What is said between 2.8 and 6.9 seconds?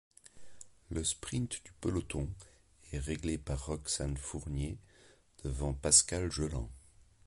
est réglé par Roxane Fournier devant Pascale Jeuland.